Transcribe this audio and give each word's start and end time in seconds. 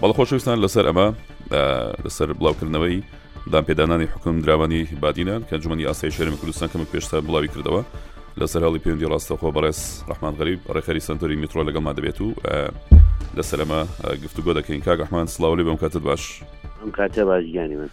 بەڵ 0.00 0.12
خۆشویستان 0.16 0.56
لەسەر 0.62 0.84
ئەمە 0.88 1.06
لەسەر 2.06 2.28
بڵاوکردنەوەی 2.38 2.98
دام 3.52 3.64
پێدانانی 3.68 4.06
حکم 4.14 4.34
دراوانی 4.44 4.80
بادینان 5.02 5.42
کە 5.50 5.56
جومنی 5.62 5.84
ئاسی 5.90 6.10
شێرم 6.16 6.34
کوردستان 6.40 6.68
کەمە 6.72 6.86
پێشتا 6.92 7.16
بڵاوی 7.26 7.50
کردەوە 7.54 7.82
لەسەر 8.40 8.60
هەڵی 8.66 8.80
پێوەندی 8.84 9.10
ڕاستەخۆ 9.12 9.48
بەڕێز 9.56 9.80
ڕحمان 10.10 10.34
غەریب 10.38 10.60
ڕێخەری 10.74 11.00
سنتۆری 11.08 11.36
میترۆ 11.42 11.60
لەگەڵما 11.68 11.92
دەبێت 11.98 12.18
و 12.24 12.28
لەسەر 13.36 13.58
ئەمە 13.62 13.80
گفتوگۆ 14.24 14.50
دەکەین 14.58 14.80
کاگەحمان 14.86 15.26
سلااوی 15.34 15.64
بەم 15.66 15.76
کاتت 15.82 16.02
باش 16.08 16.22
کاتە 16.98 17.22
باشیانی 17.30 17.76
من 17.80 17.90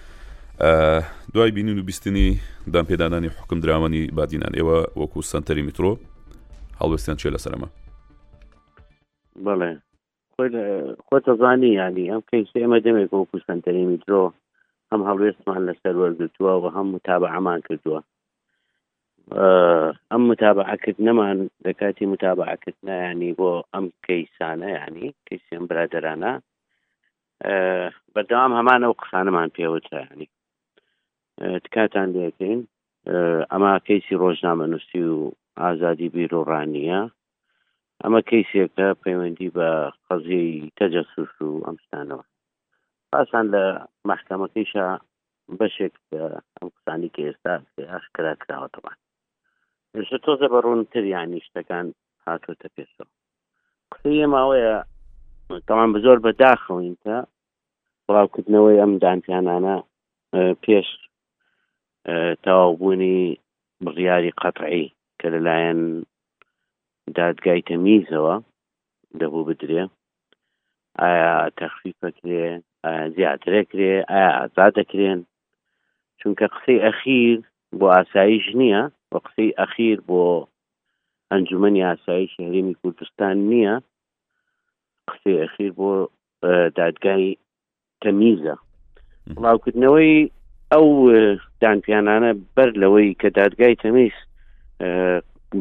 دوای 1.34 1.52
بینین 1.58 1.80
و 1.80 1.84
بیستنی 1.90 2.28
دام 2.74 2.86
پێدانانی 2.92 3.30
حکم 3.42 3.60
دراوانی 3.66 4.02
بادینان 4.18 4.54
ئێوە 4.58 4.78
وەکو 5.00 5.20
سنتەری 5.32 5.64
میترۆ 5.68 5.92
هەڵوێستیان 6.82 7.18
چێ 7.22 7.30
لەسەر 7.36 7.52
ئەمە 7.56 7.70
بەڵێ 9.48 9.72
خۆتە 11.08 11.34
زانی 11.42 11.72
ینی 11.80 12.06
ئەم 12.12 12.22
کەیس 12.32 12.52
ئێمە 12.62 12.78
دەمێک 12.86 13.12
و 13.14 13.28
کوسەنتەری 13.32 13.88
میترۆ 13.92 14.24
هەم 14.92 15.02
هەڵوێستمان 15.10 15.62
لەسەر 15.70 15.96
وەرگتووە 16.02 16.54
و 16.58 16.66
هەم 16.76 16.88
متابعەمان 16.96 17.60
کردووە 17.68 18.00
ئەم 20.12 20.24
متابعکرد 20.32 20.98
نەمان 21.08 21.38
لە 21.66 21.72
کاتی 21.80 22.06
متابعکردنایانی 22.14 23.36
بۆ 23.40 23.52
ئەم 23.74 23.86
کەیسانە 24.06 24.70
ینی 24.80 25.08
کەسیم 25.28 25.64
برادرانە 25.70 26.34
بەردەوام 28.14 28.52
هەمانە 28.60 28.86
و 28.90 28.98
قسانەمان 29.02 29.50
پێوەترانی 29.56 30.28
تکاتان 31.64 32.08
لەکەین 32.26 32.60
ئەما 33.52 33.72
کەیسی 33.88 34.20
ڕۆژنامە 34.22 34.66
نووسی 34.72 35.02
و 35.12 35.18
ئازادی 35.62 36.08
بیرۆڕانیە 36.16 37.02
ئەمە 38.04 38.20
کەیسێکە 38.30 38.88
پەیوەندی 39.04 39.54
بە 39.58 39.70
قەزیەی 40.08 40.54
تەجەسوس 40.78 41.34
و 41.46 41.50
ئەمستانەوە 41.66 42.26
پاسان 43.12 43.46
لە 43.56 43.64
محکەمەکەیشە 44.10 44.88
بەشێک 45.60 45.96
ئەم 46.58 46.68
قسانی 46.76 47.14
کە 47.16 47.22
ئێستا 47.28 47.54
ئاشکرا 47.92 48.34
کراوەتەوان 48.42 48.98
ێشە 50.00 50.18
تۆزە 50.26 50.48
بە 50.54 50.60
ڕوونتر 50.66 51.04
یانی 51.16 51.44
شتەکان 51.48 51.86
هاتوتە 52.26 52.68
پێشەوە 52.76 53.08
قسەیە 53.92 54.28
ماوەیە 54.36 54.76
تەوان 55.68 55.90
بە 55.94 56.00
زۆر 56.06 56.18
بەداخەوینتە 56.26 57.18
بڵاوکردنەوەی 58.08 58.80
ئەم 58.82 58.92
دانتیانانە 59.04 59.76
پێش 60.64 60.88
تەواوبوونی 62.44 63.20
بڕیاری 63.84 64.36
قەتعی 64.42 64.86
کە 65.20 65.28
لەلایەن 65.34 65.82
دادگای 67.16 67.62
تەمیزەوە 67.70 68.36
دەبوو 69.20 69.46
بدرێ 69.48 69.84
ئایا 71.02 71.36
تەخفیفەکرێ 71.60 72.46
زیاترەکرێ 73.18 73.94
ئایا 74.12 74.30
ئازا 74.38 74.68
دەکرێن 74.80 75.20
چونکە 76.20 76.46
قسەی 76.54 76.84
ئەخیر 76.86 77.38
بۆ 77.80 77.86
ئاساییش 77.96 78.46
نییە 78.60 78.82
بە 79.12 79.18
قسەی 79.26 79.56
ئەخیر 79.60 80.00
بۆ 80.10 80.22
ئەنجومی 81.32 81.84
ئاسایی 81.88 82.32
شهرێمی 82.36 82.78
کوردستان 82.82 83.36
نییە 83.52 83.74
قسەی 85.10 85.42
ئەخیر 85.44 85.72
بۆ 85.80 85.90
دادگای 86.80 87.26
تەمیزە 88.02 88.56
بڵاوکردنەوەی 89.36 90.16
ئەو 90.72 90.88
دانپیانانە 91.62 92.32
بەر 92.56 92.70
لەوەی 92.82 93.18
کە 93.22 93.28
دادگای 93.40 93.80
تەمیز 93.84 94.16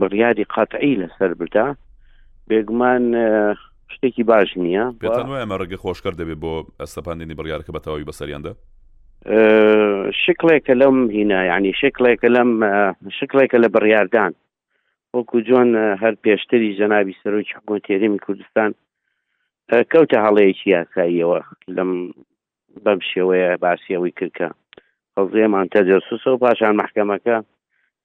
بڕیاری 0.02 0.44
قاتعی 0.54 0.94
لەسەر 1.02 1.34
بدا 1.42 1.66
بێگومان 2.50 3.04
شتێکی 3.92 4.24
باش 4.30 4.50
نییە 4.64 4.84
ئەمە 4.98 5.56
ڕگە 5.62 5.78
خۆشکرد 5.84 6.18
دەبێت 6.20 6.38
بۆ 6.42 6.52
ئەستەپاندنی 6.80 7.36
بڕیارکە 7.38 7.70
بەتەواوی 7.76 8.08
بەسەریاندا 8.10 8.52
شکلێکە 10.24 10.74
لەم 10.82 10.96
هینا 11.16 11.40
ینی 11.50 11.72
شکلێکە 11.82 12.28
لەم 12.36 12.50
شکلێکە 13.18 13.56
لە 13.62 13.68
بڕیاردان 13.74 14.32
وەکو 15.16 15.36
جۆن 15.48 15.70
هەر 16.02 16.14
پێشتری 16.24 16.76
جەناوی 16.80 17.18
سەرۆکی 17.22 17.54
حکوۆتێریمی 17.58 18.20
کوردستان 18.26 18.70
کەوتە 19.92 20.18
هەڵەیەکی 20.26 20.70
یاساییەوە 20.74 21.40
لەم 21.76 21.90
بەم 22.84 22.98
شێوەیە 23.10 23.50
باسیەوەی 23.62 24.12
کردکە 24.18 24.48
هەڵزیێمان 25.16 25.66
تەجەسوسە 25.74 26.28
و 26.30 26.40
پاشان 26.44 26.74
محکەمەکە 26.82 27.36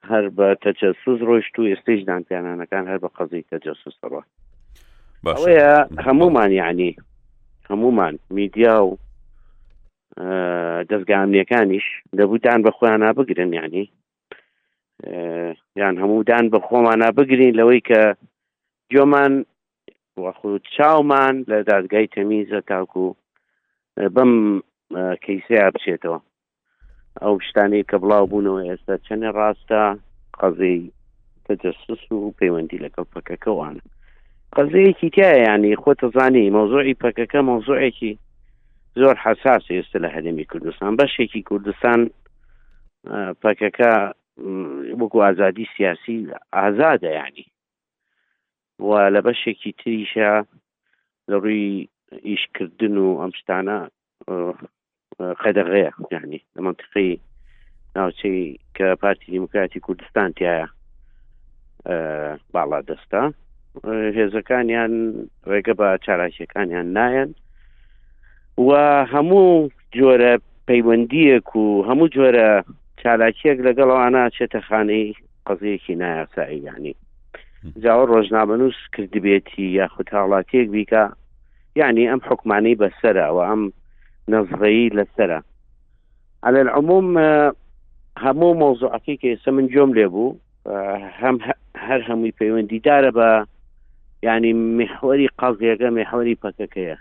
هەر 0.08 0.26
بە 0.38 0.48
تەجەسوس 0.64 1.20
ڕۆشت 1.28 1.54
و 1.60 1.66
ئێستش 1.70 2.00
دانپیانانەکان 2.10 2.86
هەر 2.92 2.98
بە 3.04 3.10
قەزی 3.16 3.44
تەجەسوس 3.52 3.96
دەڕە 4.02 4.22
ئەوەیە 5.36 5.74
هەمومان 6.06 6.52
یعنی 6.62 6.92
هەمومان 7.70 8.14
میدیا 8.38 8.76
و 8.86 8.92
دەستگامنیەکانیش 10.90 11.86
دەبووتان 12.20 12.60
بە 12.66 12.72
خۆیانە 12.78 13.10
بگرن 13.18 13.54
ینی 13.60 13.86
یان 15.82 15.96
هەموودان 16.02 16.46
بە 16.54 16.60
خۆمانە 16.68 17.10
بگرین 17.18 17.58
لەوەی 17.60 17.82
کە 17.90 18.02
جۆمان 18.94 19.34
وەخود 20.24 20.64
چاومان 20.76 21.36
لە 21.52 21.58
دادگای 21.72 22.08
تەمیزە 22.14 22.60
تاکو 22.70 23.06
بم 24.16 24.32
کەیسەیە 25.24 25.68
بچێتەوە 25.76 26.20
ئەو 27.24 27.36
شتانەی 27.50 27.84
کە 27.90 27.98
بڵاو 28.04 28.26
بوونەوە 28.32 28.62
ئێستا 28.68 28.96
چەنە 29.08 29.30
ڕاستە 29.38 29.82
قەزەی 30.42 30.78
تەجسس 31.46 32.04
و 32.12 32.36
پەیوەندی 32.40 32.84
لەگەڵ 32.86 33.06
پەکەکەوان 33.14 33.76
قەزەیەکی 34.56 35.10
تایە 35.16 35.38
ینی 35.52 35.76
خۆتەزانی 35.84 36.54
مۆزۆی 36.58 37.00
پەکەکە 37.04 37.40
مۆزۆیەکی 37.50 38.14
زۆر 39.02 39.16
حساس 39.26 39.64
ئێستا 39.76 39.98
لە 40.06 40.10
هەرێمی 40.16 40.46
کوردستان 40.52 40.92
بەشێکی 41.00 41.42
کوردستان 41.50 42.00
پەکەکە 43.44 43.94
وەکو 45.00 45.18
ئازادی 45.26 45.66
سیاسی 45.76 46.18
ئازادە 46.58 47.12
ینی 47.24 47.46
و 48.88 48.90
لە 49.14 49.20
بەشێکی 49.28 49.72
تریشە 49.80 50.32
لە 51.30 51.38
ڕووی 51.44 51.68
ئیشکردن 52.30 52.96
و 53.06 53.08
ئەم 53.22 53.32
شتانە 53.40 53.78
خەدەغەیە 55.44 55.92
یعنی 56.12 56.42
لە 56.56 56.62
منطقی 56.62 57.20
ناوچەی 57.96 58.60
کە 58.78 58.86
پارتی 59.02 59.32
دیموکراتی 59.32 59.80
کوردستان 59.80 60.34
تایە 60.40 60.68
باڵا 62.54 62.80
دەستا 62.90 63.24
هێزەکانیان 64.18 64.94
ڕێگە 65.52 65.74
بە 65.80 65.90
چالاکیەکانیان 66.06 66.88
نایەن 66.98 67.32
و 68.68 68.72
هەموو 69.14 69.70
جۆرە 69.98 70.34
پەیوەندیەک 70.68 71.50
و 71.62 71.66
هەموو 71.90 72.08
جۆرە 72.16 72.50
چالاکیەک 73.02 73.58
لەگەڵ 73.68 73.90
ئانا 74.00 74.24
چێتە 74.38 74.60
خانەی 74.68 75.16
قزەیەکی 75.48 75.96
نایاسایی 76.02 76.62
ینی 76.76 76.96
جاوە 77.84 78.06
ڕۆژنامەنووس 78.12 78.80
کردبێتی 78.96 79.64
یاخود 79.80 80.10
هاوڵاتێک 80.16 80.68
بیکە 80.76 81.04
یعنی 81.80 82.04
ئەم 82.12 82.22
حکمانەی 82.30 82.80
بەسەرەوە 82.82 83.44
ئەم 83.50 83.64
نظري 84.30 84.90
للثرى 84.90 85.42
على 86.44 86.62
العموم 86.62 87.18
آه، 87.18 87.54
همو 88.18 88.50
مۆزوعەکەی 88.62 89.18
کە 89.22 89.28
ئێستا 89.34 89.50
من 89.52 89.68
جۆم 89.68 89.94
لێبوو 89.98 90.36
آه، 90.68 91.00
هەم 91.22 91.36
هەر 91.86 92.02
هەمووی 92.10 92.34
پەیوەندی 92.40 92.82
دارە 92.88 93.12
بە 93.18 93.30
محوري 94.24 94.54
میحوەری 94.78 95.30
قەزیەکە 95.40 95.80
تعاون 95.80 96.36
پەکەکەیە 96.44 96.98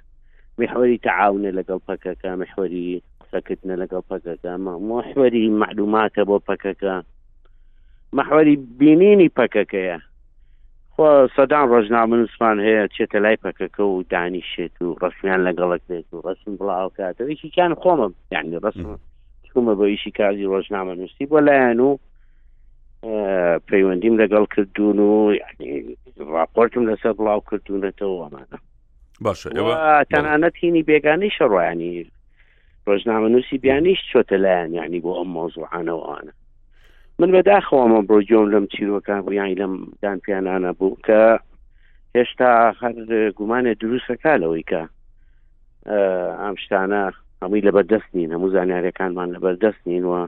میحوەری 0.59 1.01
تەعاونە 1.07 1.51
لەگەڵ 1.59 1.81
پەکەکە 1.89 2.29
میحوەری 2.43 3.03
قسەکردنە 3.21 3.75
لەگەڵ 3.83 4.03
پەکەکە 4.11 4.51
مۆحوەری 4.89 5.45
معلوماتە 5.63 6.23
بۆ 6.29 6.37
پەکەکە 6.49 6.95
محوەری 8.19 8.57
بینینی 8.57 9.29
پەکەکەیە 9.39 9.99
سەدان 11.37 11.67
ڕۆژنامە 11.73 12.17
نووسمان 12.21 12.57
هەیە 12.67 12.85
چێتە 12.95 13.19
لای 13.25 13.37
پەکەکە 13.45 13.83
و 13.89 13.99
دانیشێت 14.13 14.75
و 14.83 14.95
ڕسمیان 15.03 15.41
لەگەڵک 15.47 15.83
بێت 15.89 16.07
و 16.13 16.21
ڕسم 16.29 16.51
بڵاو 16.59 16.91
کاتەوەیکیان 16.99 17.73
خۆمم 17.81 18.13
یعنی 18.35 18.59
ڕسم 18.67 18.89
چومە 19.49 19.75
بە 19.79 19.85
ئیشی 19.93 20.11
کاری 20.19 20.51
ڕۆژنامە 20.53 20.95
نووسی 20.99 21.25
بۆ 21.31 21.39
لایەن 21.49 21.79
و 21.87 21.91
پەیوەندیم 23.71 24.15
لەگەڵ 24.23 24.45
کردوون 24.55 24.99
و 24.99 25.15
راپۆرتم 26.37 26.85
لەسەر 26.91 27.13
بڵاو 27.19 27.43
کردوونەتەوە 27.51 28.21
ئەمانە 28.23 28.59
باشە 29.25 29.49
تەنانەت 30.13 30.55
هینی 30.61 30.83
بێگانەی 30.91 31.35
شەڕوانی 31.39 31.93
ڕۆژنامە 32.87 33.29
نووسی 33.33 33.59
بیانیش 33.59 33.99
چۆتە 34.13 34.37
لایەن 34.45 34.71
یعنی 34.79 34.99
بۆ 35.05 35.13
ئەم 35.19 35.29
مۆزوعانەوە 35.37 36.03
ئاە 36.11 36.23
من 37.21 37.31
بەداخەوەمە 37.35 38.01
بۆ 38.09 38.17
جۆم 38.29 38.47
لەم 38.53 38.65
چیرۆکان 38.73 39.21
بوویان 39.27 39.51
لەم 39.61 39.75
دانپیانانە 40.03 40.73
بوو 40.79 40.97
کە 41.07 41.23
هێشتا 42.17 42.51
هەر 42.81 42.93
گومانە 43.39 43.73
دروستەکە 43.83 44.35
لەوەی 44.43 44.65
کە 44.71 44.83
ئەم 46.43 46.55
شتانە 46.65 47.03
هەمووی 47.43 47.65
لە 47.67 47.71
بەردەست 47.77 48.11
نین 48.17 48.31
هەموو 48.35 48.53
زانیارەکانمان 48.57 49.29
لە 49.35 49.39
بەردەست 49.45 49.83
نین 49.89 50.05
وە 50.11 50.21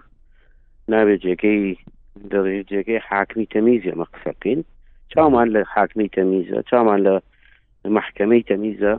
ناوێت 0.93 1.21
جێگەی 1.25 1.77
دەڕێجێگەی 2.33 3.01
حاکمی 3.11 3.47
تەمیزیە 3.55 3.95
مە 4.01 4.07
قسەکەین 4.13 4.61
چاومان 5.13 5.49
لە 5.55 5.61
حاکمی 5.75 6.09
تەمیزە 6.17 6.59
چامان 6.71 7.01
لە 7.07 7.15
محکمەی 7.97 8.47
تەمیزە 8.49 8.95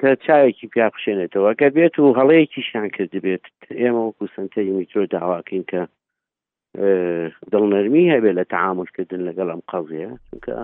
کە 0.00 0.08
چاوێکی 0.24 0.66
پیا 0.72 0.86
بخشێنێتەوە 0.92 1.50
کە 1.60 1.66
بێت 1.76 1.94
و 1.98 2.16
هەڵەیەکی 2.18 2.62
شان 2.72 2.88
کرد 2.94 3.14
بێت 3.24 3.44
ئێمە 3.80 4.00
وەکو 4.06 4.26
سنتەری 4.34 4.74
میترۆ 4.76 5.04
داواکەین 5.12 5.64
کە 5.70 5.82
دڵنەرمی 7.52 8.12
هەبێ 8.14 8.30
لە 8.38 8.44
تعاملکردن 8.54 9.20
لەگەڵ 9.28 9.48
ئەم 9.52 9.62
قەزیە 9.70 10.10
چونکە 10.28 10.56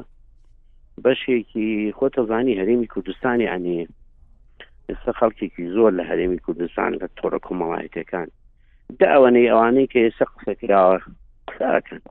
بەشێکی 1.04 1.68
خۆتەزانی 1.98 2.58
هەرێمی 2.60 2.90
کوردستانی 2.94 3.50
ئەنی 3.52 3.78
ئێستا 4.88 5.12
خەڵکێکی 5.18 5.72
زۆر 5.76 5.92
لە 5.98 6.04
هەرێمی 6.10 6.42
کوردستان 6.46 6.90
لە 7.00 7.06
تۆڕە 7.16 7.38
کۆمەڵایەتەکان 7.46 8.28
دا 9.00 9.08
ئەوەنەی 9.14 9.50
ئەوانەی 9.50 9.90
کە 9.92 9.98
ئێستا 10.04 10.26
قسەکراوە 10.32 10.96
قساکەن 11.50 12.02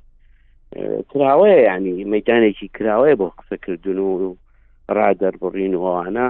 کراوەیە 1.10 1.60
ینی 1.70 1.94
مەدانێکی 2.14 2.68
کراوەیە 2.76 3.16
بۆ 3.20 3.28
قسەکردن 3.38 3.98
و 4.08 4.38
ڕادەر 4.98 5.34
بڕین 5.42 5.76
وانە 5.86 6.28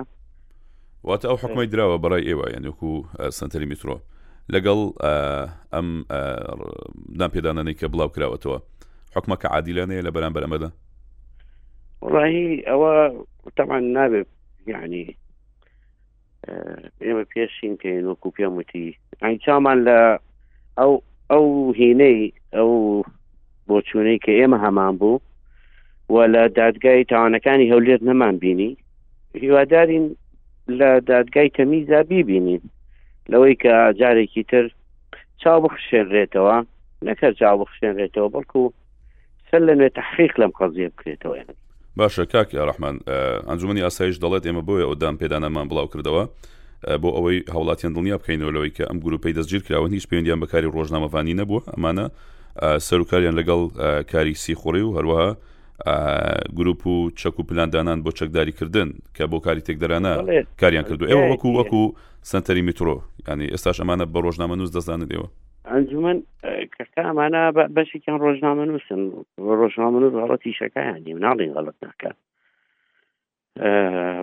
واتە 1.09 1.25
ئەو 1.30 1.38
حکومەی 1.44 1.68
دراوە 1.74 1.98
بەڕای 2.03 2.27
ئێوە 2.30 2.45
یانوکو 2.53 2.89
سنتەری 3.38 3.68
میترۆ 3.71 3.95
لەگەڵ 4.53 4.80
ئەم 5.74 5.88
نام 7.19 7.31
پێدانەی 7.36 7.74
کە 7.80 7.86
بڵاو 7.94 8.09
کراوەتەوە 8.15 8.59
حکومە 9.15 9.36
کە 9.42 9.48
عادیلانەیە 9.53 10.01
لە 10.07 10.12
بەرامبەر 10.15 10.42
ئەمەدا 10.45 10.69
ڕاهی 12.13 12.50
ئەوە 12.69 12.94
تەمان 13.57 13.83
نابێت 13.95 14.27
یعنی 14.74 15.03
ئێمە 17.03 17.24
پێشین 17.33 17.74
کە 17.81 17.89
نۆکو 18.06 18.30
پێم 18.36 18.53
وتی 18.57 18.88
ئەین 19.24 19.38
چامان 19.45 19.77
لە 19.88 20.00
ئەو 20.80 20.94
ئەو 21.31 21.45
هینەی 21.80 22.33
ئەو 22.56 22.71
بۆچوونەی 23.68 24.19
کە 24.25 24.31
ئێمە 24.39 24.57
هەمان 24.65 24.94
بوو 25.00 25.19
و 26.13 26.15
لە 26.33 26.42
دادگای 26.59 27.03
تاوانەکانی 27.12 27.69
هەولێر 27.71 28.00
نەمان 28.07 28.36
بینی 28.44 28.71
هیوادارین 29.42 30.06
لە 30.79 31.00
دادگای 31.06 31.50
تەمیزا 31.50 32.03
بیبینین 32.03 32.62
لەوەی 33.31 33.56
کە 33.63 33.73
جارێکی 34.00 34.44
تر 34.51 34.63
چاو 35.44 35.68
بخشێنرێتەوە 35.68 36.57
نەکە 37.07 37.27
چاو 37.39 37.56
بخشێنرێتەوە 37.63 38.27
بەڵکو 38.35 38.62
سەر 39.50 39.62
لە 39.68 39.73
نوێ 39.79 39.89
تحقیق 40.00 40.33
لەم 40.39 40.51
قەزیە 40.59 40.89
بکرێتەوە 40.94 41.53
باشە 42.00 42.23
کاکی 42.33 42.57
ڕحمان 42.69 42.95
ئەنجومی 43.50 43.81
ئاسایش 43.83 44.15
دەڵێت 44.23 44.44
ئێمە 44.47 44.62
بۆیە 44.68 44.85
ئەودان 44.89 45.15
پێدانەمان 45.21 45.65
بڵاو 45.69 45.91
کردەوە 45.94 46.23
بۆ 47.01 47.09
ئەوەی 47.17 47.39
هەوڵاتیان 47.56 47.91
دڵنیا 47.95 48.17
بکەینەوەلەوەی 48.21 48.71
کە 48.77 48.83
ئەم 48.89 49.00
گروپی 49.06 49.33
دەستگیر 49.38 49.62
کراون 49.67 49.91
هیچ 49.95 50.06
پەیوەندیان 50.09 50.39
بەکاری 50.44 50.67
ڕۆژنامەفانی 50.75 51.38
نەبووە 51.41 51.62
ئەمانە 51.74 52.06
سەرکاریان 52.88 53.35
لەگەڵ 53.39 53.62
کاری 54.12 54.33
سیخۆڕی 54.44 54.83
و 54.88 54.94
هەروەها 54.97 55.29
گروپ 56.56 56.88
و 56.88 57.12
چەک 57.16 57.39
و 57.39 57.44
پلاندانان 57.44 58.04
بۆ 58.04 58.12
چەکداریکردن 58.12 58.89
کە 59.16 59.24
بۆ 59.31 59.39
کاری 59.42 59.62
تێکدەرانە 59.62 60.13
کاریان 60.62 60.83
کردو 60.83 61.07
ئێوە 61.07 61.25
وەکو 61.33 61.50
وەکو 61.57 61.95
سنتەری 62.24 62.62
میترۆ 62.62 62.95
ینی 63.28 63.48
ئێستاش 63.54 63.78
ئەمانە 63.81 64.06
بە 64.13 64.19
ڕۆژنامە 64.25 64.56
نووس 64.60 64.72
دەزانن 64.78 65.07
ئێوە 65.13 65.28
ئەنجومەن 65.69 66.18
کەکە 66.78 67.01
ئەمانە 67.10 67.42
بەشێکیان 67.75 68.18
ڕۆژنامە 68.24 68.63
نووسن 68.69 69.01
ڕۆژنامە 69.60 69.98
نووس 70.01 70.13
هەڵەتی 70.24 70.51
شەکایان 70.60 71.00
نیم 71.06 71.18
ناڵین 71.25 71.51
غەڵت 71.56 71.78
ناکە 71.86 72.12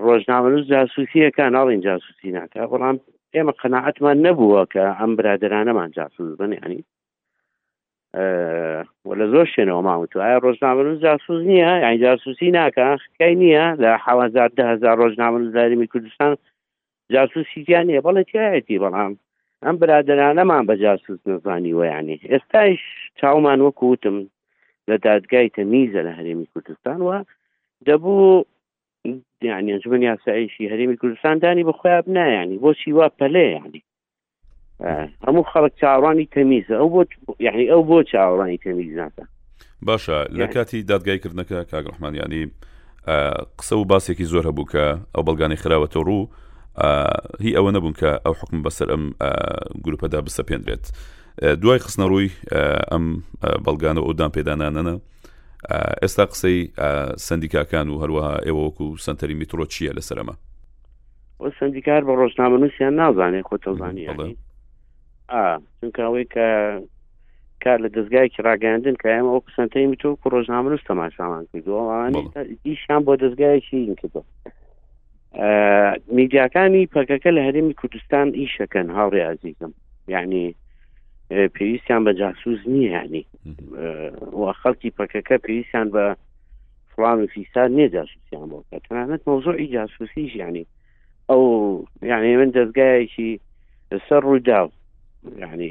ڕۆژنامە 0.04 0.48
نووس 0.52 0.64
جاسووسیەکە 0.72 1.44
ناڵین 1.56 1.80
جاسووسی 1.86 2.30
ناکە 2.38 2.60
بەڵام 2.72 2.96
ئێمە 3.34 3.52
قەنەعەتمان 3.62 4.16
نەبووە 4.26 4.62
کە 4.72 4.84
ئەم 5.00 5.10
برادرانەمان 5.18 5.90
جاسووس 5.96 6.38
بنیانی 6.40 6.84
وە 9.08 9.14
لە 9.20 9.26
زۆر 9.32 9.46
شوێنەوە 9.52 9.82
ماوتتو 9.88 10.18
ئایا 10.24 10.38
ڕۆژنامەن 10.44 11.00
جاسوس 11.06 11.40
نییە 11.50 11.72
یان 11.84 11.96
جاسوسی 12.04 12.50
ناکە 12.58 12.86
خکای 13.02 13.34
نییە 13.42 13.66
لە 13.82 13.90
حوازار 14.06 14.48
دههزار 14.58 14.96
ڕۆژنامەن 15.02 15.42
زاریمی 15.56 15.90
کوردستان 15.92 16.32
جاسوسییان 17.14 17.84
نیە 17.90 18.00
بەڵێ 18.06 18.22
تایەتی 18.32 18.82
بەڵام 18.84 19.12
ئەم 19.64 19.74
برادرانەمان 19.80 20.62
بە 20.68 20.74
جاسوس 20.84 21.20
نزانی 21.30 21.76
وەیانی 21.78 22.22
ئێستاش 22.30 22.80
چاومان 23.20 23.58
وەکوتم 23.66 24.16
لە 24.88 24.96
دادگای 25.06 25.52
تەمیزە 25.56 26.00
لە 26.06 26.12
هەرێمی 26.18 26.50
کوردستان 26.52 26.98
وە 27.08 27.18
دەبوو 27.86 28.26
یعنی 29.48 29.70
ئەنجمن 29.74 30.02
یاسایشی 30.10 30.70
هەرێمی 30.72 30.96
کوردستان 31.00 31.34
دانی 31.44 31.66
بە 31.68 31.72
خۆیان 31.78 32.04
نایانی 32.16 32.60
بۆ 32.62 32.70
شیوا 32.80 33.06
پەلێ 33.18 33.46
یعنی 33.58 33.80
هەموو 34.84 35.42
خەڵک 35.52 35.72
چاوەڕانی 35.80 36.26
تەمیزە 36.34 36.70
ئەو 36.78 36.88
بۆ 36.94 37.06
یعنی 37.44 37.64
ئەو 37.68 37.82
بۆ 37.88 38.02
چاوەڕانی 38.10 38.58
تەمیزناتە 38.64 39.24
باشە 39.86 40.18
لە 40.38 40.46
کاتی 40.54 40.82
دادگایکردنەکە 40.90 41.64
کاگرحمانیانی 41.72 42.50
قسە 43.58 43.72
و 43.72 43.84
باسێکی 43.84 44.24
زۆر 44.24 44.44
هەبوو 44.50 44.66
کە 44.72 44.86
ئەو 45.14 45.22
بەڵگانی 45.28 45.56
خراوەتە 45.62 46.00
ڕوو 46.08 46.28
هی 47.42 47.52
ئەوە 47.56 47.70
نەبوون 47.76 47.94
کە 48.00 48.20
ئەو 48.26 48.34
حکم 48.42 48.62
بەسەر 48.62 48.88
ئەم 48.92 49.04
گروپەدا 49.84 50.20
بسە 50.26 50.42
پێندرێت 50.48 50.84
دوای 51.62 51.78
خستنە 51.78 52.06
ڕووی 52.10 52.30
ئەم 52.90 53.04
بەڵگانە 53.66 54.00
ئۆدان 54.06 54.30
پێدانانەنە 54.36 54.94
ئێستا 56.02 56.24
قسەی 56.30 56.58
سندیکاکان 57.26 57.88
و 57.90 57.98
هەروەها 58.02 58.34
ئێوەوەکو 58.46 58.86
سنتەری 59.04 59.34
میترۆ 59.34 59.64
چییە 59.72 59.92
لەسەرمە 59.96 60.34
سندیکار 61.60 62.02
بە 62.08 62.12
ڕۆژنامە 62.20 62.56
نووسیان 62.60 62.94
نازانێت 63.00 63.44
خۆتەزانانی 63.48 64.38
چونکە 65.80 66.00
ئەوەی 66.04 66.24
کە 66.34 66.48
کار 67.64 67.78
لە 67.84 67.88
دەستگایکی 67.96 68.42
ڕاگەاندن 68.48 68.96
کە 69.02 69.08
ئەمە 69.12 69.28
ئەو 69.32 69.44
قسەنتەی 69.46 69.86
میتۆ 69.90 70.06
و 70.10 70.20
ڕۆژنامەنووس 70.34 70.82
تەماشامان 70.90 71.46
کردووان 71.52 72.12
ئیشان 72.66 73.00
بۆ 73.04 73.12
دەستگایکی 73.22 73.94
کردو 74.02 74.22
میدیاکانی 76.18 76.86
پەکەکە 76.96 77.30
لە 77.36 77.40
هەرێمی 77.46 77.74
کوردستان 77.80 78.26
ئیشەکەن 78.40 78.88
هاوڕێ 78.96 79.22
عزیزم 79.32 79.72
یعنی 80.08 80.54
پێویستیان 81.54 82.02
بە 82.06 82.12
جاسووز 82.20 82.60
نییە 82.74 83.04
ینی 83.04 83.24
خەڵکی 84.60 84.90
پەکەکە 84.98 85.36
پێویستیان 85.46 85.88
بە 85.94 86.16
فلان 86.94 87.22
و 87.22 87.26
فیسان 87.26 87.70
نیە 87.78 87.88
جاسووسیان 87.88 88.48
بۆکە 88.50 88.78
تەنانەت 88.88 89.22
مۆزۆی 89.28 89.66
جاسووسی 89.76 90.28
ژیانی 90.28 90.66
ئەو 91.30 91.42
یعنی 92.02 92.36
من 92.36 92.50
دەستگایەکی 92.58 93.40
سەر 94.08 94.22
ڕووداو 94.30 94.68
ینی 95.38 95.70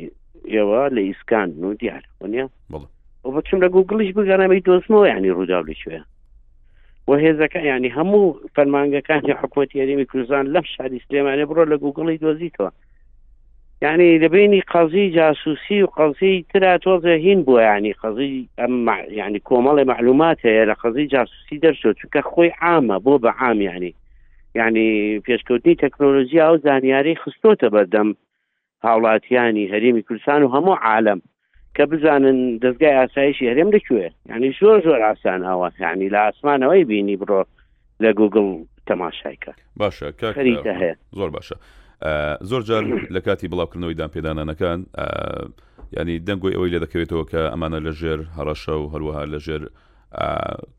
ئێوە 0.51 0.81
لە 0.95 1.01
ئیسکان 1.07 1.49
و 1.65 1.73
دیار 1.81 2.03
نیە 2.33 2.45
بچم 3.35 3.57
لە 3.65 3.69
گوگڵیش 3.75 4.11
بگەڕەمەی 4.17 4.65
دۆستمەوە 4.67 5.07
ینی 5.13 5.33
ڕوودا 5.37 5.59
لەکوێ 5.69 5.99
و 7.07 7.11
هێزەکە 7.23 7.59
ینی 7.71 7.93
هەموو 7.97 8.25
فەرمانگەکانی 8.55 9.33
حکوەتی 9.41 9.79
یاریمی 9.79 10.05
کوردستان 10.11 10.45
لەم 10.55 10.65
شاری 10.73 11.03
سلێمانێ 11.05 11.45
بڕۆ 11.49 11.63
لە 11.71 11.77
گوگڵی 11.83 12.21
دۆزیتەوە 12.23 12.69
ینی 13.85 14.11
لەبینی 14.23 14.61
قەزی 14.73 15.05
جاسوسی 15.17 15.77
و 15.83 15.89
قەزی 15.97 16.33
تررا 16.49 16.73
تۆزە 16.83 17.13
هین 17.25 17.39
بووە 17.45 17.61
ینی 17.71 17.93
قەزی 18.01 18.33
ئەم 18.59 18.73
ینی 19.21 19.41
کۆمەڵی 19.49 19.85
معلومات 19.91 20.37
هەیە 20.45 20.63
لە 20.71 20.75
قەزی 20.81 21.05
جاسوسی 21.13 21.57
دەرشۆ 21.65 21.89
چونکە 21.99 22.21
خۆی 22.31 22.51
عامە 22.63 22.97
بۆ 23.05 23.13
بە 23.23 23.31
عام 23.41 23.59
ینی 23.71 23.91
ینی 24.61 24.89
پێشکەوتنی 25.27 25.79
تەکنۆلۆژیا 25.83 26.45
و 26.51 26.57
زانیاری 26.65 27.15
خستۆتە 27.23 27.67
بەردەم 27.75 28.09
هاوڵاتیانی 28.87 29.65
هەرمی 29.71 30.01
کوردستان 30.07 30.43
و 30.43 30.49
هەموو 30.55 30.79
عالم 30.85 31.21
کە 31.77 31.81
بزانن 31.91 32.37
دەستگای 32.63 32.95
ئاسایشی 32.99 33.49
هەرێم 33.51 33.69
لەکوێ 33.75 34.07
ینی 34.31 34.53
زۆر 34.61 34.79
زۆر 34.87 35.01
ئاسان 35.07 35.39
ئەوە 35.49 35.67
ینی 35.81 36.09
لە 36.09 36.19
ئاسمانەوەی 36.27 36.85
بینی 36.91 37.17
بڕۆ 37.21 37.41
لە 38.03 38.09
گوگل 38.19 38.47
تەماشایکە 38.89 39.53
باشە 39.81 40.07
هەیە 40.39 40.95
زۆر 41.19 41.29
باشە 41.37 41.55
زۆر 42.49 42.61
جار 42.67 42.83
لە 43.15 43.19
کاتی 43.25 43.47
بڵاوکردنەوەی 43.51 43.97
دامپێدانانەکان 44.01 44.79
ینی 45.99 46.15
دەنگۆی 46.27 46.55
ئەوەی 46.55 46.71
لێ 46.73 46.79
دەکەوێتەوە 46.85 47.25
کە 47.31 47.41
ئەمانە 47.53 47.79
لەژێر 47.87 48.19
هەڕەشە 48.37 48.73
و 48.81 48.87
هەروەها 48.93 49.23
لەژێر 49.33 49.63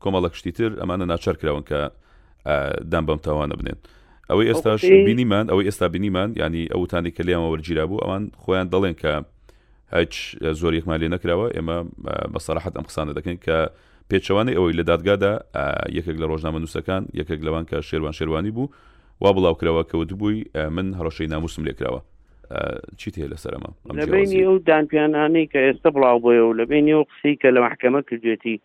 کۆمەڵە 0.03 0.29
کشتیتر 0.33 0.71
ئەمانە 0.81 1.05
ناچار 1.11 1.35
کراون 1.41 1.63
کە 1.69 1.79
دام 2.91 3.03
بەم 3.05 3.19
تاوانە 3.25 3.55
بنێن. 3.59 3.79
ئەوەی 4.31 4.47
ئێستاش 4.51 4.81
بینیمان 5.07 5.45
ئەوەی 5.51 5.65
ئێستا 5.69 5.87
بینیمان 5.95 6.29
ینی 6.41 6.63
ئەوتانی 6.73 7.11
کە 7.15 7.21
لیان 7.27 7.41
وەرگیرا 7.53 7.85
بوو 7.89 8.01
ئەوان 8.05 8.23
خۆیان 8.43 8.67
دەڵێن 8.73 8.95
کە 9.01 9.11
هیچ 9.97 10.13
زۆر 10.61 10.73
یەکمان 10.79 10.97
لێ 11.01 11.09
نەکراوە 11.15 11.45
ئێمە 11.57 11.77
بەسەراحت 12.33 12.73
ئەم 12.77 12.85
قسانە 12.89 13.11
دەکەین 13.17 13.39
کە 13.45 13.57
پێچەوانی 14.09 14.53
ئەوەی 14.57 14.73
لە 14.79 14.83
دادگادا 14.91 15.33
یەکێک 15.97 16.17
لە 16.21 16.25
ڕۆژنامە 16.31 16.59
نووسەکان 16.63 17.03
یەکێک 17.19 17.39
لەوان 17.47 17.65
کە 17.69 17.77
شێوان 17.89 18.13
شێوانی 18.19 18.51
بوو 18.57 18.67
وا 19.21 19.29
بڵاوکرەوە 19.35 19.81
کەوت 19.91 20.11
بووی 20.19 20.37
من 20.75 20.87
هەڕەشەی 20.99 21.27
ناموسم 21.33 21.63
لێکراوە 21.67 22.01
چیت 22.99 23.15
هەیە 23.19 23.29
لەسەرمە 23.33 23.69
لەبینی 24.01 24.41
ئەو 24.47 24.55
دانپیانانەی 24.69 25.45
کە 25.51 25.59
ئێستا 25.67 25.89
بڵاو 25.95 26.17
بۆەوە 26.23 26.53
لە 26.59 26.63
بینی 26.71 26.91
ئەو 26.97 27.03
قسی 27.11 27.33
کە 27.41 27.47
لە 27.55 27.59
محکەمە 27.67 28.01
کردێتی 28.09 28.55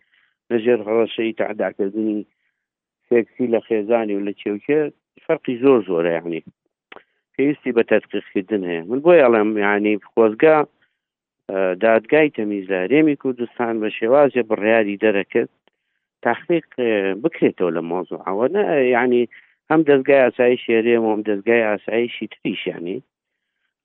لەژێر 0.51 0.79
هەڕەشەی 0.87 1.33
تعداکردنی 1.41 2.19
سێکسی 3.09 3.45
لە 3.53 3.59
خێزانی 3.67 4.15
و 4.17 4.23
لە 4.27 4.33
چێوکێ 4.41 4.81
فەرقی 5.25 5.55
زۆر 5.63 5.79
زۆر 5.87 6.05
یعنی 6.15 6.39
پێویستی 7.33 7.71
بە 7.77 7.83
تەتقیقکردن 7.91 8.63
هەیە 8.69 8.81
من 8.89 8.99
بۆی 9.05 9.21
ئەڵم 9.23 9.49
یعنی 9.65 9.93
خۆزگا 10.11 10.57
دادگای 11.85 12.33
تەمیز 12.37 12.63
لە 12.71 12.77
هەرێمی 12.83 13.19
کوردستان 13.23 13.73
بە 13.81 13.89
شێوازێ 13.97 14.41
بڕیاری 14.49 15.01
دەرەکرد 15.05 15.51
تحقیق 16.27 16.67
بکرێتەوە 17.23 17.71
لە 17.77 17.81
مۆزوع 17.89 18.21
ئەوە 18.27 18.45
یعنی 18.95 19.21
هەم 19.69 19.81
دەستگای 19.89 20.23
ئاسایش 20.25 20.61
هێرێم 20.73 21.01
و 21.03 21.11
هەم 21.13 21.21
دەستگای 21.29 21.67
ئاسایشی 21.69 22.27
تریشیانی 22.33 22.97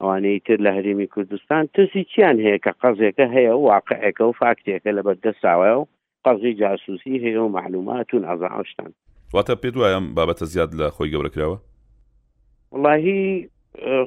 ئەوانەی 0.00 0.38
تر 0.46 0.58
لە 0.64 0.70
هەرێمی 0.76 1.08
کوردستان 1.14 1.62
ترسی 1.74 2.02
چیان 2.12 2.36
هەیە 2.44 2.58
کە 2.64 2.72
قەزێکە 2.82 3.26
هەیە 3.36 3.52
و 3.56 3.62
واقعەکە 3.70 4.24
و 4.26 4.32
فاکتێکە 4.40 4.90
لە 4.96 5.02
بەردەساوە 5.06 5.72
و 5.78 5.88
قەزی 6.24 6.52
جاسوسی 6.60 7.22
هەیە 7.24 7.40
و 7.44 7.52
معلومات 7.58 8.08
و 8.14 8.24
ئازاوشتان 8.28 8.90
واتە 9.34 9.54
پێت 9.62 9.74
وایە 9.76 10.00
بابەتە 10.16 10.44
زیاد 10.52 10.70
لە 10.78 10.86
خۆی 10.96 11.10
گەورەکراوە 11.12 11.58
وڵی 12.84 13.22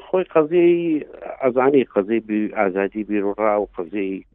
خۆی 0.07 0.25
قەزەی 0.33 0.81
ئەزانی 1.41 1.83
قەزەی 1.93 2.51
ئازادی 2.59 3.03
بیرڕا 3.09 3.51
و 3.59 3.67
قەزەی 3.75 4.25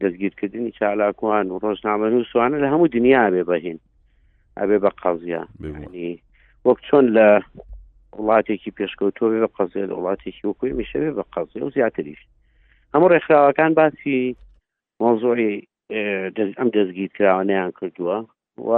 دەستگیرکردنی 0.00 0.70
چالاکوان 0.78 1.46
و 1.50 1.58
ڕۆژنامە 1.64 2.06
نووسوانە 2.12 2.56
لە 2.62 2.68
هەموو 2.72 2.88
دنیا 2.96 3.24
بێ 3.32 3.42
بەهین 3.50 3.78
ئەبێ 4.60 4.76
بە 4.84 4.90
قەزیە 5.02 5.42
وەک 6.66 6.78
چۆن 6.86 7.04
لە 7.16 7.28
وڵاتێکی 8.18 8.74
پێشکەوتۆ 8.78 9.24
بە 9.44 9.48
قەزیە 9.56 9.84
لە 9.90 9.94
وڵاتێکی 9.98 10.42
وەکوی 10.48 10.72
میشەوێ 10.80 11.10
بە 11.18 11.24
قەزیە 11.34 11.62
و 11.64 11.70
زیاتریش 11.76 12.20
هەموو 12.94 13.10
ڕێکخراوەکان 13.12 13.72
باسی 13.80 14.20
مۆزۆی 15.02 15.54
ئەم 16.60 16.68
دەستگیرکراوانیان 16.76 17.70
کردووە 17.78 18.18
و 18.66 18.68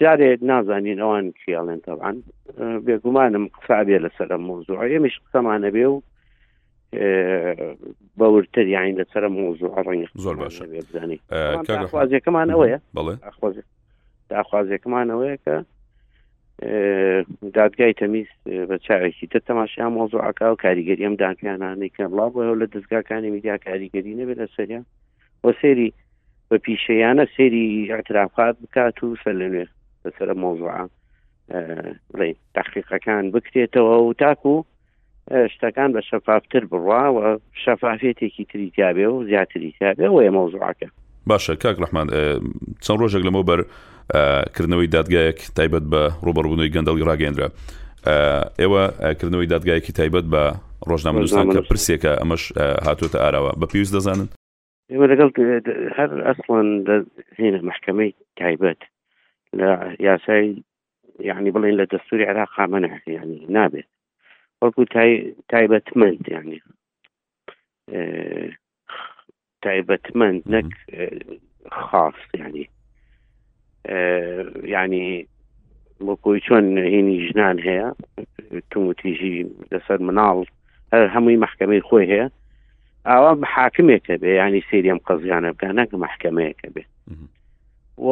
جارێ 0.00 0.30
نازانین 0.50 0.98
ئەوان 1.02 1.26
چیاڵێن 1.40 1.80
تاوان 1.86 2.16
بێگومانم 2.86 3.44
قسابێ 3.56 3.96
لەسەر 4.04 4.28
مۆزوع 4.48 4.80
ئێمەش 4.92 5.16
قسەمانە 5.24 5.68
بێ 5.74 5.86
و 5.92 5.96
بەورتر 8.18 8.66
یاین 8.76 8.94
لەسەر 9.00 9.24
مۆزوع 9.38 9.74
ڕنگ 9.86 10.02
زۆر 10.24 10.36
باش 10.42 10.56
بزانانی 10.86 11.18
خوازیەکەمان 11.92 12.48
ئەوەیە 12.52 12.78
داخوازیەکەمان 14.32 15.06
ئەوەیە 15.12 15.36
کە 15.44 15.56
دادگای 17.58 17.96
تەمیز 18.00 18.28
بە 18.68 18.76
چاوێکی 18.86 19.26
تر 19.32 19.40
تەماشا 19.48 19.84
مۆزوعکە 19.96 20.46
و 20.50 20.60
کاریگەری 20.64 21.04
ئەم 21.06 21.14
داکیانانەی 21.24 21.94
کە 21.96 22.02
بڵاو 22.12 22.30
بۆەوە 22.34 22.54
لە 22.60 22.66
دەستگاکانی 22.74 23.30
میدیا 23.34 23.54
کاریگەری 23.66 24.18
نەبێت 24.20 24.38
لە 24.42 24.46
سەریان 24.56 24.84
بۆ 25.42 25.50
سێری 25.60 25.90
بە 26.50 26.58
پیشەیانە 26.66 27.24
سێری 27.36 27.90
اعترافات 27.94 28.56
بکات 28.62 28.96
و 29.04 29.16
سەر 29.24 29.34
لەنوێ 29.40 29.66
بەسرە 30.04 30.34
مۆزوعان 30.42 30.88
بڵێ 32.12 32.28
تحقیقەکان 32.54 33.24
بکرێتەوە 33.34 33.96
و 34.06 34.12
تاکو 34.22 34.54
شتەکان 35.52 35.90
بە 35.94 36.00
شەفافتر 36.10 36.62
بڕواوە 36.70 37.28
شەفافێتێکی 37.64 38.44
تریتیابێ 38.52 39.06
و 39.14 39.18
زیاتریتیابێ 39.30 40.06
و 40.14 40.18
مۆزوعکە 40.38 40.88
باشە 41.30 41.52
کاک 41.62 41.76
ڕحمان 41.82 42.06
چەند 42.84 42.98
ڕۆژێک 43.02 43.24
لەمە 43.26 43.42
بەر 43.50 43.60
کردنەوەی 44.54 44.88
دادگایەک 44.96 45.38
تایبەت 45.56 45.84
بە 45.92 46.02
ڕوبڕبوونەوەی 46.26 46.72
گەندەڵی 46.74 47.06
ڕاگەندرا 47.08 47.48
ئێوە 48.60 48.82
کردنەوەی 49.18 49.48
دادگایەکی 49.54 49.92
تایبەت 49.98 50.26
بە 50.32 50.42
ڕۆژنامە 50.90 51.18
نووسان 51.22 51.46
کە 51.54 51.60
پرسێکە 51.70 52.12
ئەمەش 52.20 52.42
هاتوۆتە 52.86 53.18
ئاراوە 53.24 53.52
بە 53.60 53.66
پێویست 53.72 53.94
دەزانن 53.96 54.26
ئێمە 54.90 55.06
لەگەڵ 55.12 55.30
هەر 55.96 56.10
ئەسڵان 56.26 56.68
هێنە 57.38 57.60
محکمەی 57.68 58.10
تایبەت 58.40 58.80
لە 59.58 59.68
یاسای 60.08 60.46
یعنی 61.28 61.50
بڵین 61.56 61.76
لە 61.80 61.84
دەستوری 61.92 62.28
عراق 62.30 62.50
خامەنە 62.56 62.90
ینی 63.16 63.40
نابێت 63.56 63.88
وەکو 64.62 64.80
تایبەتمەند 65.52 66.24
ینی 66.36 66.58
تایبەتمەند 69.64 70.40
نەک 70.54 70.68
خاص 71.86 72.18
ینی 72.42 72.66
ینی 74.74 75.08
وەکوی 76.08 76.38
چۆن 76.46 76.64
هێنی 76.92 77.18
ژنان 77.28 77.56
هەیە 77.68 77.88
توموتیژی 78.70 79.36
لەسەر 79.72 79.98
مناڵ 80.08 80.38
هەر 80.92 81.02
هەمووی 81.14 81.40
محکمەی 81.44 81.86
خۆی 81.88 82.10
هەیە 82.12 82.28
ئاوا 83.08 83.38
حاکمێکە 83.56 84.14
بێ 84.22 84.30
ینی 84.42 84.62
سری 84.70 84.88
ئەم 84.90 85.00
قەزیانە 85.06 85.50
بکانەکە 85.56 85.96
محکمەیەەکە 86.04 86.68
بێ 86.74 86.84
و 88.06 88.10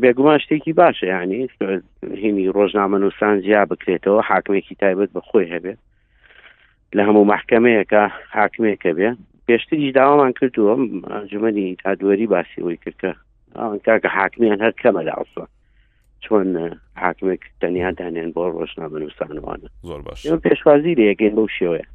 بێگومان 0.00 0.38
شتێکی 0.44 0.72
باشە 0.82 1.04
ینی 1.12 1.40
هینی 2.22 2.48
ڕۆژنامە 2.56 2.96
نووسان 3.02 3.36
جیا 3.44 3.62
بکرێتەوە 3.70 4.22
حاکمێکی 4.30 4.74
تایبەت 4.82 5.10
بەخۆی 5.16 5.50
هەبێ 5.54 5.74
لە 6.96 7.02
هەموو 7.08 7.24
محکمەیەەکە 7.32 8.02
حاکمێکە 8.38 8.90
بێ 8.98 9.10
پێشتری 9.46 9.92
داوامان 9.98 10.32
کردووە 10.38 10.74
ئەنجمەنی 11.14 11.66
تادوەری 11.84 12.26
باسیەوەی 12.34 12.78
کردکە 12.84 13.10
ئەوان 13.58 13.78
کاکە 13.86 14.08
حاکمیان 14.18 14.58
هەر 14.64 14.74
کەمە 14.82 15.02
داوسە 15.08 15.44
چۆن 16.24 16.48
حاکمێک 17.02 17.42
تەنیا 17.60 17.90
دانێن 17.98 18.30
بۆ 18.34 18.42
ڕۆژنامە 18.56 18.98
نووسانوانە 19.02 19.68
زۆر 19.88 20.00
باش 20.06 20.20
پێشوازی 20.46 20.94
لەیەگەین 20.98 21.34
بەو 21.36 21.48
شێوەیە 21.58 21.88